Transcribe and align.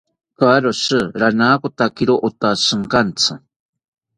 Karoshi 0.39 0.99
ranakotakiro 1.21 2.15
otatzinkantzi 2.27 3.31